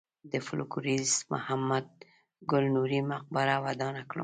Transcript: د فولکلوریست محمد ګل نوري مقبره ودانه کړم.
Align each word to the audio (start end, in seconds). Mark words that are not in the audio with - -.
د 0.31 0.33
فولکلوریست 0.45 1.19
محمد 1.33 1.85
ګل 2.51 2.63
نوري 2.75 2.99
مقبره 3.11 3.55
ودانه 3.65 4.01
کړم. 4.09 4.19